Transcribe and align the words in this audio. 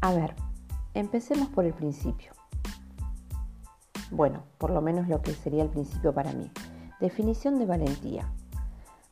A 0.00 0.12
ver, 0.12 0.34
empecemos 0.94 1.48
por 1.48 1.64
el 1.64 1.72
principio. 1.72 2.32
Bueno, 4.10 4.44
por 4.58 4.70
lo 4.70 4.80
menos 4.80 5.08
lo 5.08 5.20
que 5.22 5.32
sería 5.32 5.62
el 5.62 5.68
principio 5.68 6.12
para 6.14 6.32
mí. 6.32 6.50
Definición 7.00 7.58
de 7.58 7.66
valentía. 7.66 8.30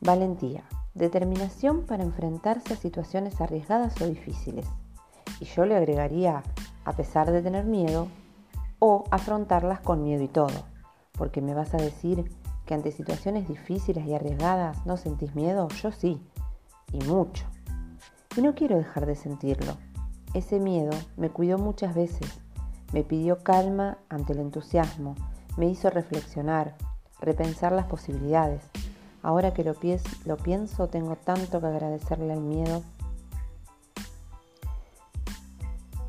Valentía, 0.01 0.65
determinación 0.95 1.85
para 1.87 2.05
enfrentarse 2.05 2.75
a 2.75 2.77
situaciones 2.77 3.41
arriesgadas 3.41 4.01
o 4.01 4.07
difíciles. 4.07 4.67
Y 5.41 5.47
yo 5.47 5.67
le 5.67 5.77
agregaría, 5.77 6.43
a 6.85 6.93
pesar 6.93 7.33
de 7.33 7.43
tener 7.43 7.65
miedo, 7.65 8.09
o 8.79 9.05
afrontarlas 9.11 9.81
con 9.81 10.05
miedo 10.05 10.23
y 10.23 10.29
todo. 10.29 10.65
Porque 11.13 11.41
me 11.41 11.55
vas 11.55 11.75
a 11.75 11.79
decir 11.79 12.31
que 12.67 12.75
ante 12.75 12.93
situaciones 12.93 13.49
difíciles 13.49 14.07
y 14.07 14.15
arriesgadas 14.15 14.85
no 14.87 14.97
sentís 14.97 15.35
miedo. 15.35 15.69
Yo 15.83 15.91
sí, 15.91 16.21
y 16.93 16.99
mucho. 17.05 17.47
Y 18.37 18.43
no 18.43 18.55
quiero 18.55 18.77
dejar 18.77 19.07
de 19.07 19.17
sentirlo. 19.17 19.77
Ese 20.35 20.59
miedo 20.59 20.91
me 21.17 21.31
cuidó 21.31 21.59
muchas 21.59 21.95
veces, 21.95 22.29
me 22.93 23.05
pidió 23.05 23.39
calma 23.45 23.99
ante 24.09 24.33
el 24.33 24.41
entusiasmo, 24.41 25.15
me 25.57 25.67
hizo 25.67 25.91
reflexionar, 25.91 26.75
repensar 27.21 27.71
las 27.71 27.87
posibilidades. 27.87 28.65
Ahora 29.23 29.55
que 29.55 29.63
lo, 29.63 29.75
lo 30.25 30.37
pienso, 30.37 30.89
tengo 30.89 31.15
tanto 31.15 31.61
que 31.61 31.67
agradecerle 31.69 32.33
al 32.33 32.41
miedo. 32.41 32.83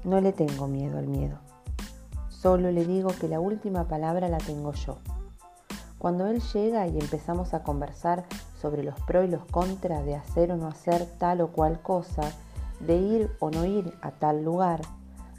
No 0.03 0.19
le 0.21 0.33
tengo 0.33 0.67
miedo 0.67 0.97
al 0.97 1.07
miedo. 1.07 1.37
Solo 2.29 2.71
le 2.71 2.83
digo 2.83 3.11
que 3.19 3.27
la 3.27 3.39
última 3.39 3.87
palabra 3.87 4.27
la 4.27 4.39
tengo 4.39 4.73
yo. 4.73 4.97
Cuando 5.99 6.25
él 6.25 6.41
llega 6.53 6.87
y 6.87 6.99
empezamos 6.99 7.53
a 7.53 7.61
conversar 7.61 8.25
sobre 8.59 8.83
los 8.83 8.99
pros 9.01 9.25
y 9.25 9.27
los 9.27 9.45
contras 9.45 10.03
de 10.03 10.15
hacer 10.15 10.51
o 10.51 10.57
no 10.57 10.67
hacer 10.67 11.05
tal 11.19 11.41
o 11.41 11.51
cual 11.51 11.79
cosa, 11.81 12.31
de 12.79 12.97
ir 12.97 13.31
o 13.39 13.49
no 13.51 13.65
ir 13.65 13.93
a 14.01 14.11
tal 14.11 14.43
lugar, 14.43 14.81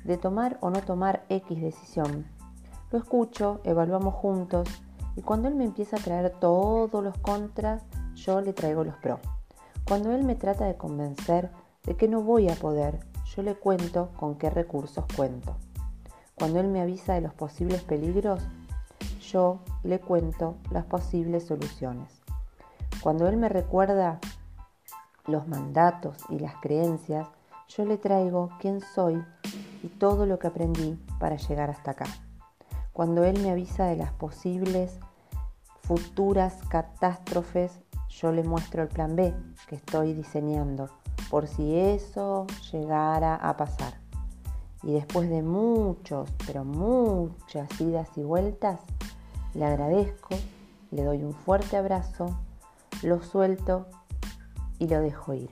de 0.05 0.17
tomar 0.17 0.59
o 0.61 0.71
no 0.71 0.81
tomar 0.83 1.25
X 1.29 1.61
decisión. 1.61 2.27
Lo 2.91 2.99
escucho, 2.99 3.61
evaluamos 3.65 4.15
juntos 4.15 4.69
y 5.17 5.23
cuando 5.23 5.49
él 5.49 5.55
me 5.55 5.65
empieza 5.65 5.97
a 5.97 6.01
traer 6.01 6.31
todos 6.39 7.03
los 7.03 7.17
contras, 7.19 7.83
yo 8.15 8.41
le 8.41 8.53
traigo 8.53 8.85
los 8.85 8.97
pros. 8.97 9.21
Cuando 9.87 10.13
él 10.13 10.25
me 10.25 10.35
trata 10.35 10.65
de 10.65 10.77
convencer 10.77 11.51
de 11.85 11.97
que 11.97 12.09
no 12.09 12.23
voy 12.23 12.49
a 12.49 12.55
poder, 12.55 13.01
yo 13.35 13.43
le 13.43 13.55
cuento 13.55 14.11
con 14.17 14.37
qué 14.37 14.51
recursos 14.51 15.05
cuento. 15.17 15.57
Cuando 16.35 16.61
él 16.61 16.69
me 16.69 16.81
avisa 16.81 17.15
de 17.15 17.23
los 17.23 17.35
posibles 17.35 17.83
peligros, 17.83 18.43
yo 19.21 19.61
le 19.83 20.01
cuento 20.01 20.57
las 20.71 20.85
posibles 20.85 21.47
soluciones. 21.47 22.21
Cuando 23.01 23.27
él 23.29 23.37
me 23.37 23.49
recuerda 23.49 24.21
los 25.27 25.49
mandatos 25.49 26.17
y 26.29 26.39
las 26.39 26.55
creencias, 26.57 27.29
yo 27.69 27.85
le 27.85 27.99
traigo 27.99 28.51
quién 28.61 28.81
soy 28.81 29.23
y 29.83 29.89
todo 29.89 30.27
lo 30.27 30.39
que 30.39 30.47
aprendí 30.47 30.99
para 31.19 31.37
llegar 31.37 31.71
hasta 31.71 31.93
acá. 31.93 32.07
Cuando 32.93 33.25
Él 33.25 33.41
me 33.43 33.51
avisa 33.51 33.87
de 33.87 33.97
las 33.97 34.13
posibles 34.13 34.99
futuras 35.83 36.59
catástrofes, 36.69 37.79
yo 38.09 38.33
le 38.33 38.43
muestro 38.43 38.83
el 38.83 38.89
plan 38.89 39.17
B 39.17 39.35
que 39.69 39.77
estoy 39.77 40.15
diseñando 40.15 40.89
por 41.31 41.47
si 41.47 41.77
eso 41.77 42.47
llegara 42.73 43.35
a 43.35 43.57
pasar. 43.57 43.95
Y 44.83 44.93
después 44.93 45.29
de 45.29 45.43
muchos, 45.43 46.31
pero 46.47 46.65
muchas 46.65 47.69
idas 47.81 48.09
y 48.17 48.23
vueltas, 48.23 48.81
le 49.55 49.65
agradezco, 49.65 50.37
le 50.91 51.03
doy 51.03 51.25
un 51.25 51.35
fuerte 51.35 51.77
abrazo, 51.77 52.39
lo 53.03 53.23
suelto 53.23 53.87
y 54.79 54.89
lo 54.89 55.01
dejo 55.01 55.35
ir. 55.35 55.51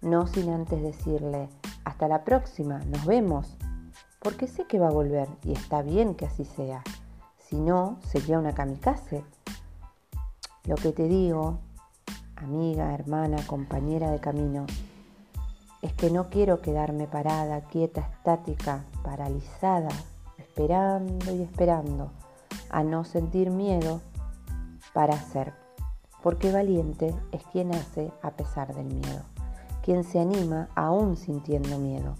No 0.00 0.26
sin 0.26 0.50
antes 0.50 0.82
decirle, 0.82 1.48
hasta 1.84 2.08
la 2.08 2.24
próxima, 2.24 2.78
nos 2.86 3.04
vemos, 3.06 3.56
porque 4.20 4.46
sé 4.46 4.66
que 4.66 4.78
va 4.78 4.88
a 4.88 4.92
volver 4.92 5.28
y 5.44 5.52
está 5.52 5.82
bien 5.82 6.14
que 6.14 6.26
así 6.26 6.44
sea. 6.44 6.82
Si 7.38 7.56
no, 7.56 7.98
sería 8.02 8.38
una 8.38 8.54
kamikaze. 8.54 9.24
Lo 10.64 10.74
que 10.74 10.92
te 10.92 11.08
digo, 11.08 11.58
amiga, 12.36 12.92
hermana, 12.92 13.38
compañera 13.46 14.10
de 14.10 14.20
camino, 14.20 14.66
es 15.80 15.92
que 15.92 16.10
no 16.10 16.28
quiero 16.28 16.60
quedarme 16.60 17.06
parada, 17.06 17.60
quieta, 17.62 18.00
estática, 18.00 18.84
paralizada, 19.04 19.90
esperando 20.38 21.32
y 21.32 21.42
esperando 21.42 22.10
a 22.70 22.82
no 22.82 23.04
sentir 23.04 23.50
miedo 23.50 24.00
para 24.92 25.14
hacer 25.14 25.52
porque 26.22 26.52
valiente 26.52 27.14
es 27.32 27.42
quien 27.52 27.74
hace 27.74 28.10
a 28.22 28.32
pesar 28.32 28.74
del 28.74 28.86
miedo, 28.86 29.22
quien 29.82 30.04
se 30.04 30.20
anima 30.20 30.68
aún 30.74 31.16
sintiendo 31.16 31.78
miedo. 31.78 32.14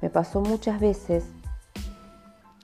Me 0.00 0.10
pasó 0.10 0.40
muchas 0.40 0.80
veces 0.80 1.24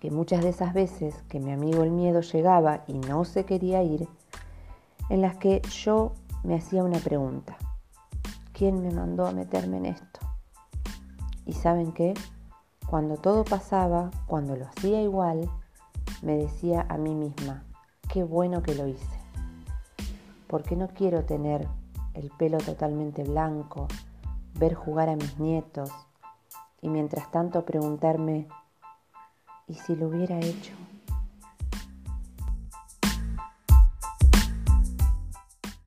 que 0.01 0.11
muchas 0.11 0.43
de 0.43 0.51
esas 0.51 0.75
veces 0.75 1.15
que 1.29 1.41
mi 1.41 1.53
amigo 1.53 1.83
el 1.83 1.91
miedo 1.91 2.21
llegaba 2.21 2.85
y 2.87 2.95
no 2.95 3.25
se 3.25 3.45
quería 3.45 3.83
ir, 3.83 4.09
en 5.09 5.21
las 5.21 5.37
que 5.37 5.63
yo 5.63 6.13
me 6.45 6.57
hacía 6.57 6.85
una 6.85 6.99
pregunta. 6.99 7.57
¿Quién 8.53 8.83
me 8.83 8.91
mandó 8.93 9.27
a 9.27 9.33
meterme 9.33 9.79
en 9.79 9.87
esto? 9.87 10.21
Y 11.47 11.55
saben 11.55 11.93
qué? 11.93 12.15
Cuando 12.87 13.17
todo 13.17 13.45
pasaba, 13.45 14.11
cuando 14.27 14.57
lo 14.57 14.67
hacía 14.67 15.03
igual, 15.03 15.49
me 16.21 16.37
decía 16.37 16.87
a 16.89 16.99
mí 16.99 17.15
misma, 17.15 17.65
qué 18.09 18.23
bueno 18.23 18.63
que 18.63 18.75
lo 18.75 18.87
hice 18.87 19.22
porque 20.53 20.77
no 20.77 20.89
quiero 20.89 21.25
tener 21.25 21.67
el 22.13 22.29
pelo 22.29 22.59
totalmente 22.59 23.25
blanco, 23.25 23.89
ver 24.53 24.75
jugar 24.75 25.09
a 25.09 25.17
mis 25.17 25.39
nietos 25.39 25.91
y 26.83 26.91
mientras 26.91 27.31
tanto 27.31 27.65
preguntarme, 27.65 28.49
¿y 29.67 29.73
si 29.73 29.97
lo 29.97 30.09
hubiera 30.09 30.39
hecho? 30.41 30.75